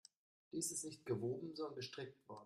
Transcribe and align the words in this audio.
Dies 0.51 0.71
ist 0.71 0.83
nicht 0.83 1.05
gewoben, 1.05 1.53
sondern 1.55 1.75
gestrickt 1.75 2.27
worden. 2.27 2.39